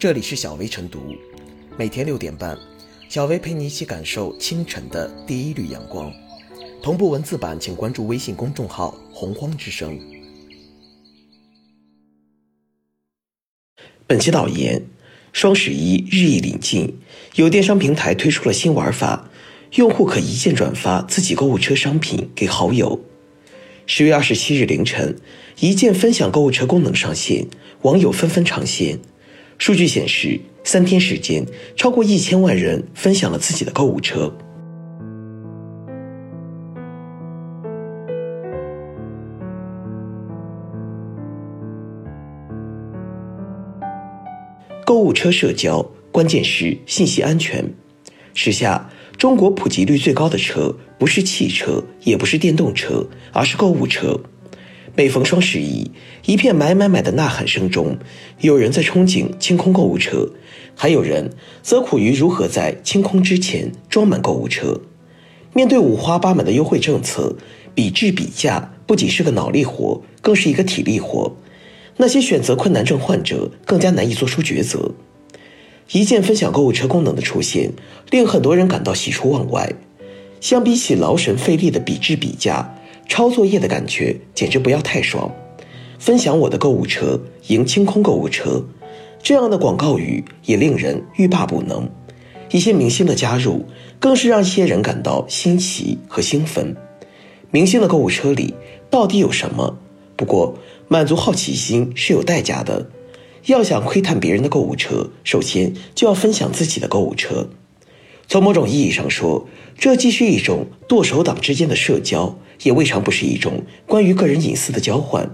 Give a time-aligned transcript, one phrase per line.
[0.00, 1.14] 这里是小薇晨读，
[1.76, 2.56] 每天六点半，
[3.10, 6.10] 小薇陪你一起感受清晨的第一缕阳光。
[6.82, 10.00] 同步文字版，请关注微信公众号“洪荒之声”。
[14.08, 14.82] 本期导言：
[15.34, 16.96] 双十一日益临近，
[17.34, 19.28] 有电商平台推出了新玩法，
[19.74, 23.04] 用户可一键转发自己购物车商品给好友。
[23.84, 25.20] 十月二十七日凌晨，
[25.58, 27.48] 一键分享购物车功能上线，
[27.82, 28.98] 网友纷纷尝鲜。
[29.60, 31.44] 数据显示，三天时间，
[31.76, 34.32] 超过一千万人分享了自己的购物车。
[44.86, 47.62] 购物车社交关键是信息安全。
[48.32, 54.18] 时下，中国普及率最高的车不是汽车，也不是电动车，而是购物车。
[54.96, 55.90] 每逢双十一，
[56.26, 57.96] 一片买买买的呐喊声中，
[58.40, 60.28] 有人在憧憬清空购物车，
[60.74, 61.30] 还有人
[61.62, 64.80] 则苦于如何在清空之前装满购物车。
[65.52, 67.36] 面对五花八门的优惠政策，
[67.74, 71.36] 比质比价不仅是个脑力活，更是一个体力活。
[71.96, 74.92] 那些选择困难症患者更加难以做出抉择。
[75.92, 77.72] 一键分享购物车功能的出现，
[78.10, 79.72] 令很多人感到喜出望外。
[80.40, 82.76] 相比起劳神费力的比质比价。
[83.10, 85.28] 抄作业的感觉简直不要太爽！
[85.98, 88.64] 分享我的购物车，赢清空购物车，
[89.20, 91.90] 这样的广告语也令人欲罢不能。
[92.52, 93.66] 一些明星的加入，
[93.98, 96.76] 更是让一些人感到新奇和兴奋。
[97.50, 98.54] 明星的购物车里
[98.88, 99.76] 到底有什么？
[100.14, 100.54] 不过，
[100.86, 102.88] 满足好奇心是有代价的。
[103.46, 107.48] 要想窥探别人的购物车，首先就要分享自己的购物车。
[108.30, 115.28] 从某种意义上说，这既是一种剁手党之间的社交，也未尝不是一种关于个人隐私的交换。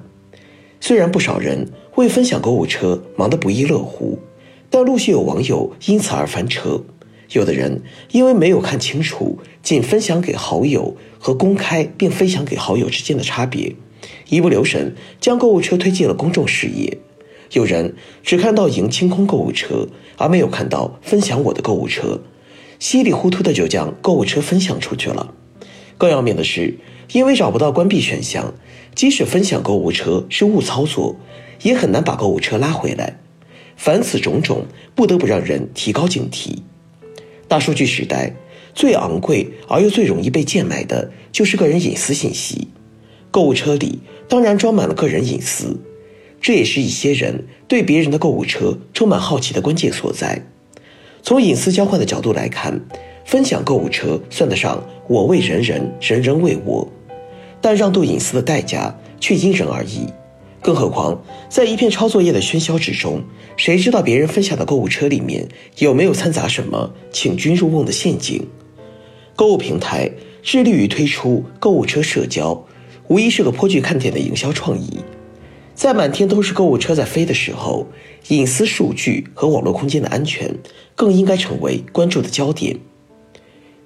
[0.81, 4.19] 虽然不少人为分享购物车忙得不亦乐乎，
[4.71, 6.83] 但陆续有网友因此而翻车。
[7.33, 13.77] 有的人因为没有看清楚仅分享给好友和公开并分享给好友之间的差别，
[14.31, 16.97] 一不留神将购物车推进了公众视野。
[17.53, 19.87] 有人只看到赢清空购物车，
[20.17, 22.23] 而没有看到分享我的购物车。
[22.79, 25.35] 稀里糊涂的就将购物车分享出去了。
[25.99, 26.79] 更要命的是，
[27.13, 28.55] 因为找不到关闭选项，
[28.95, 31.17] 即使分享购物车是误操作，
[31.63, 33.19] 也很难把购物车拉回来。
[33.77, 36.59] 凡此种种，不得不让人提高警惕。
[37.49, 38.35] 大数据时代，
[38.75, 42.69] 最昂贵而又最容易被贱卖的就是个人隐私信息。
[43.31, 45.79] 购物车里当然装满了个人隐私，
[46.41, 50.47] 这也是一些人对别人的购物车充满好奇的关键所在。
[51.27, 52.81] 从隐私交换的角度来看，
[53.25, 56.87] 分享购物车算得上我为人人，人人为我，
[57.61, 60.07] 但让渡隐私的代价却因人而异。
[60.63, 63.21] 更何况，在一片抄作业的喧嚣之中，
[63.57, 65.49] 谁知道别人分享的购物车里面
[65.79, 68.47] 有没有掺杂什么请君入瓮的陷阱？
[69.35, 70.09] 购物平台
[70.45, 72.65] 致力于推出购物车社交，
[73.09, 75.01] 无疑是个颇具看点的营销创意。
[75.77, 77.87] 在满天都是购物车在飞的时候，
[78.29, 80.57] 隐私数据和网络空间的安全
[80.95, 82.79] 更应该成为关注的焦点。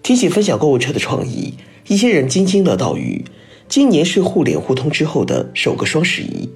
[0.00, 1.54] 提起分享购物车的创意，
[1.88, 3.24] 一些人津津乐道于
[3.68, 6.48] 今年是互联互通之后的首个双十一。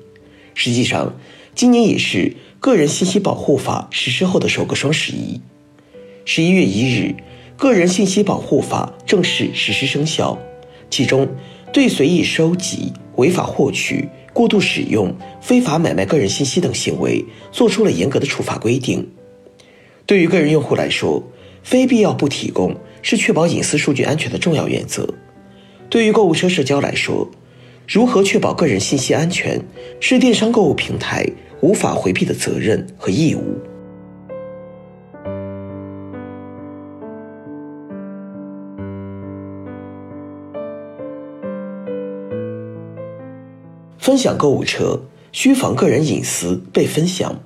[0.55, 1.17] 实际上，
[1.53, 2.19] 今年也是
[2.61, 5.41] 《个人信息保护法》实施后的首个双十一。
[6.25, 7.15] 十一月一日，
[7.61, 10.39] 《个人信息保护法》正式实施生效，
[10.89, 11.29] 其中
[11.73, 14.09] 对随意收集、违法获取。
[14.33, 19.09] 过度使用、非法买卖个人信息等行为，做出了严格的处罚规定。
[20.07, 21.23] 对于个人用户来说，
[21.63, 25.09] 非必要不提供是确保隐私数据安全的重要原则。
[25.89, 27.31] 对于购物车社交来说，
[27.87, 29.61] 如何确保个人信息安全，
[30.01, 31.25] 是电商购物平台
[31.61, 33.59] 无法回避的责任和义务。
[44.05, 45.01] 分享购物车，
[45.33, 47.41] 需防个人隐私被分享。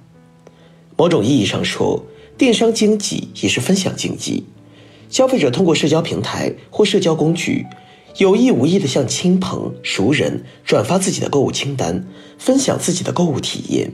[0.96, 2.04] 某种意义上说，
[2.36, 4.44] 电商经济也是分享经济。
[5.08, 7.66] 消费者通过社交平台或社交工具，
[8.16, 12.04] 有意无意地向亲朋熟人转发自己的购物清单，
[12.38, 13.92] 分享自己的购物体验，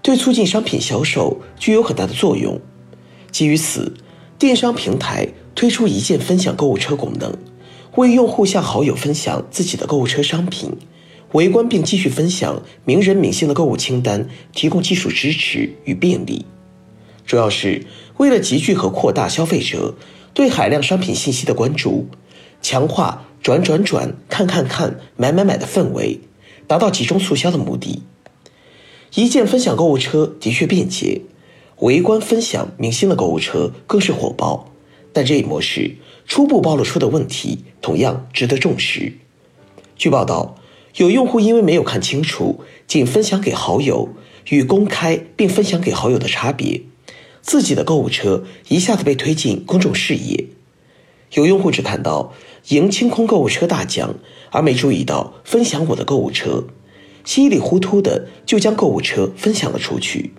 [0.00, 2.60] 对促进商品销售具有很大的作用。
[3.32, 3.94] 基于此，
[4.38, 5.26] 电商平台
[5.56, 7.36] 推出一键分享购物车功能，
[7.96, 10.76] 为用户向好友分享自己的购物车商品。
[11.32, 16.46] 围观并继续分享名人明星的购物清单，提供技术支持与便利，
[17.26, 17.84] 主要是
[18.16, 19.94] 为了集聚和扩大消费者
[20.32, 22.08] 对海量商品信息的关注，
[22.62, 26.20] 强化转转转、看看看、买买买的氛围，
[26.66, 28.02] 达到集中促销的目的。
[29.14, 31.22] 一键分享购物车的确便捷，
[31.80, 34.72] 围观分享明星的购物车更是火爆。
[35.12, 35.96] 但这一模式
[36.26, 39.14] 初步暴露出的问题同样值得重视。
[39.96, 40.56] 据报道，
[40.98, 44.08] 有用户因为没有看清楚仅分享给好友
[44.50, 46.82] 与公开并分享给好友的差别，
[47.40, 50.46] 自己的购物车一下子被推进公众视野。
[51.34, 52.32] 有用户只看到
[52.70, 54.16] 赢清空购物车大奖，
[54.50, 56.64] 而没注意到分享我的购物车，
[57.24, 60.32] 稀里糊涂的就将购物车分享了出去。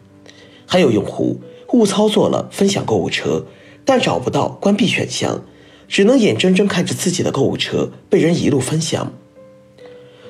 [0.66, 1.40] 还有用户
[1.72, 3.46] 误操作了分享购物车。
[3.86, 5.44] 但找不到关闭选项，
[5.88, 9.14] 只能眼睁睁看着自己的购物车被人一路分享。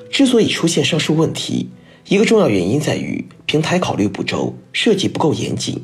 [0.09, 1.69] 之所以出现上述问题，
[2.07, 5.83] 一个重要原因在于平台考虑不周，设计不够严谨。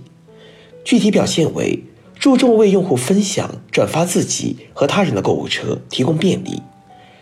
[0.84, 1.84] 具体表现为
[2.20, 6.62] 注重为用户分享、转发自己和他人的购物车提供便利，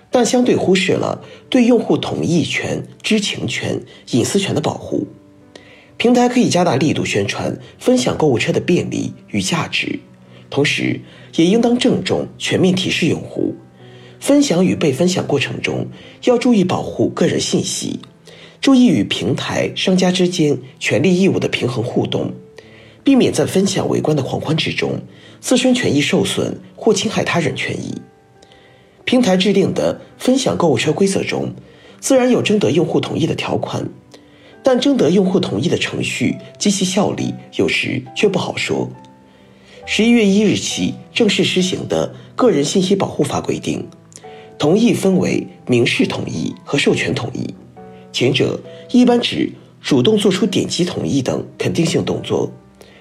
[0.09, 5.07] 但相对忽视了对用户同意权、知情权、隐私权的保护。
[5.97, 9.99] 平台可以加大力度宣传分享购物车的便利与价值。
[10.49, 11.01] 同时，
[11.35, 13.55] 也应当郑重全面提示用户，
[14.23, 15.85] 分享与被分享过程中
[16.23, 17.99] 要注意保护个人信息，
[18.61, 22.31] 注意与平台商家之间权利义务的平衡互动，
[23.03, 24.97] 避免在分享围观的狂欢之中，
[25.41, 28.01] 自身权益受损或侵害他人权益。
[29.03, 31.53] 平台制定的分享购物车规则中，
[31.99, 33.89] 自然有征得用户同意的条款，
[34.63, 38.89] 但征得用户同意的程序及其效力，有时却不好说。
[39.85, 43.85] 十一月一日起正式施行的《个人信息保护法》规定，
[44.63, 47.53] 同意分为明示同意和授权同意。
[48.13, 48.61] 前者
[48.91, 49.51] 一般指
[49.81, 52.49] 主动做出点击同意等肯定性动作，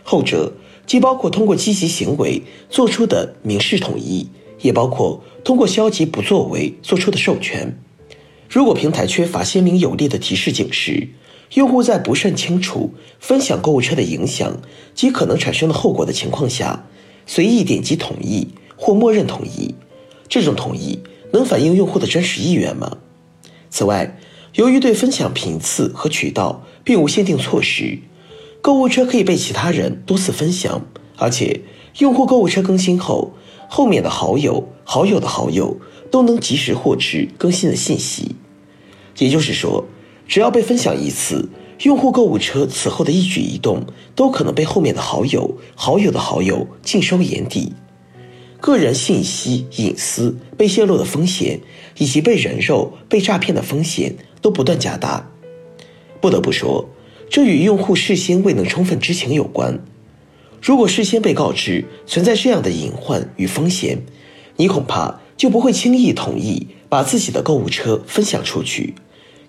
[0.02, 0.52] 后者
[0.88, 4.28] 既包括通过积极行为做出的明示同意，
[4.60, 7.78] 也包括通过消极不作为做出的授权。
[8.50, 11.10] 如果平台缺乏鲜明有力的提示警示，
[11.54, 14.60] 用户在不甚清楚分享购物车的影响
[14.96, 16.84] 及可能产生的后果的情况下，
[17.24, 19.76] 随意点击同意或默认同意，
[20.28, 20.98] 这种同意
[21.32, 22.98] 能反映用户的真实意愿吗？
[23.70, 24.18] 此外，
[24.54, 27.98] 由于对分享频次和渠道并无限定措施，
[28.60, 30.86] 购物车可以被其他人多次分享，
[31.16, 31.62] 而且
[31.98, 33.32] 用户购物车更新后，
[33.68, 35.78] 后面的好友、好友的好友
[36.10, 38.36] 都能及时获知更新的信息。
[39.18, 39.84] 也就是说。
[40.28, 41.50] 只要被分享一次，
[41.82, 47.74] 用户购物车此后的一举一动都可能被后面的好友、好友的好友尽收眼底，
[48.62, 51.58] 个人信息隐私被泄露的风险，
[51.98, 55.28] 以及被人肉、被诈骗的风险都不断加大。
[56.20, 56.88] 不得不说，
[57.28, 59.80] 这与用户事先未能充分知情有关。
[60.60, 63.98] 如果事先被告知存在这样的隐患与风险，
[64.54, 68.94] 你恐怕就不会轻易同意把自己的购物车分享出去。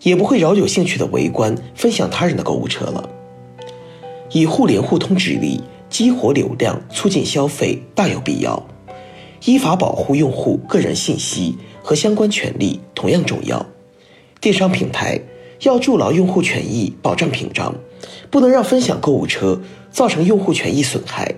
[0.01, 3.07] 也不会饶有兴趣的围观分享他人的购物车了。
[4.31, 8.67] 以互联互通之力激活流量、促进消费，大有必要。
[9.45, 13.65] 依法保护用户个人信息和相关权利同样重要。
[14.39, 15.19] 电商平台
[15.63, 17.75] 要筑牢用户权益保障屏障，
[18.29, 19.61] 不能让分享购物车
[19.91, 21.35] 造成用户权益损害，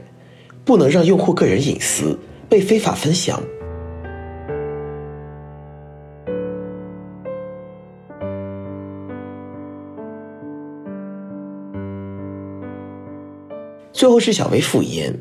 [0.63, 3.41] 不能让用户个人隐私被非法分享。
[13.91, 15.17] 最后是小微复言，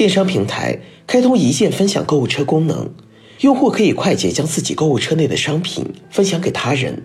[0.00, 2.88] 电商平台开通一键分享购物车功能，
[3.42, 7.02] 用户可以快捷将自己购物车内的商品分享给他人，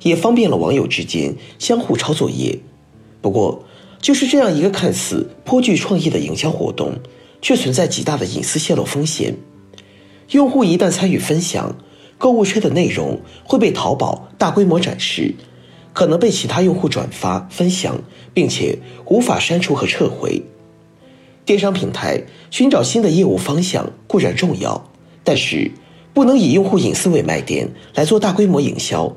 [0.00, 2.58] 也方便了网友之间相互抄作业。
[3.20, 3.66] 不过，
[4.00, 6.94] 就是这样一个看似颇具创意的营销活动，
[7.42, 9.36] 却存在极大的隐私泄露风险。
[10.30, 11.76] 用户一旦参与分享
[12.16, 15.34] 购物车的内容，会被淘宝大规模展示。
[15.92, 18.00] 可能被其他用户转发分享，
[18.32, 20.42] 并且无法删除和撤回。
[21.48, 24.90] 电商平台寻找新的业务方向固然重要，
[25.24, 25.70] 但是
[26.12, 29.16] 不能以用户隐私为卖点来做大规模营销，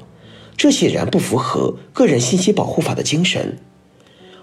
[0.55, 3.57] 这显然不符合个人信息保护法的精神。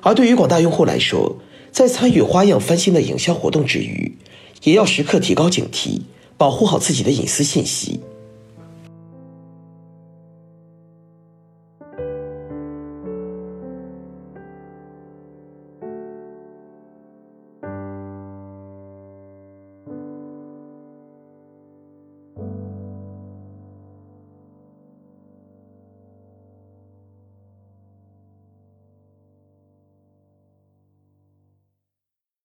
[0.03, 1.39] 而对于广大用户来说，
[1.73, 4.19] 在参与花样翻新的营销活动之余，
[4.65, 6.03] 也要时刻提高警惕，
[6.37, 8.01] 保护好自己的隐私信息。